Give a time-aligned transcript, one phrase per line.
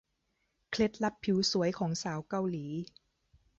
[0.69, 2.65] เคล็ดลับผิวสวยของสาวเกาหลี